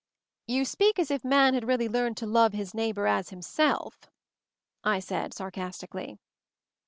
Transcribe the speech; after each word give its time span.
"You 0.47 0.65
speak 0.65 0.97
as 0.97 1.11
if 1.11 1.23
man 1.23 1.53
had 1.53 1.67
really 1.67 1.87
learned 1.87 2.17
to 2.17 2.25
'love 2.25 2.53
his 2.53 2.73
neighbor 2.73 3.05
as 3.05 3.29
himself,'" 3.29 4.09
I 4.83 4.99
said 4.99 5.31
sarcastically. 5.31 6.17